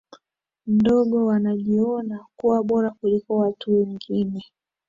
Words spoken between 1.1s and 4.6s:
wanajiona kuwa bora kuliko watu wengine